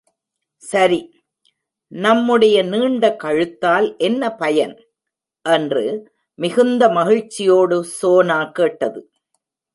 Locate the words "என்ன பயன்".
3.97-4.75